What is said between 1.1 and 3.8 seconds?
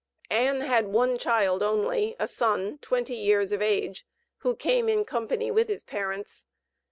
child only, a son, twenty years of